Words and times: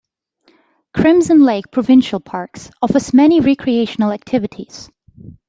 Crimson 0.95 1.43
Lake 1.43 1.69
Provincial 1.69 2.19
Parks 2.19 2.71
offers 2.81 3.13
many 3.13 3.39
recreational 3.39 4.11
activities. 4.11 4.89